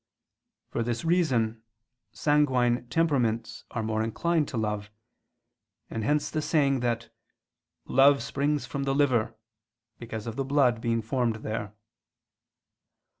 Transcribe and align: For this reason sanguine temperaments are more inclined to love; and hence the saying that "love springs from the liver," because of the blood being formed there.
For 0.71 0.81
this 0.81 1.05
reason 1.05 1.61
sanguine 2.11 2.87
temperaments 2.87 3.65
are 3.69 3.83
more 3.83 4.01
inclined 4.01 4.47
to 4.47 4.57
love; 4.57 4.89
and 5.91 6.03
hence 6.03 6.31
the 6.31 6.41
saying 6.41 6.79
that 6.79 7.09
"love 7.85 8.23
springs 8.23 8.65
from 8.65 8.85
the 8.85 8.95
liver," 8.95 9.35
because 9.99 10.25
of 10.25 10.37
the 10.37 10.43
blood 10.43 10.81
being 10.81 11.03
formed 11.03 11.35
there. 11.43 11.75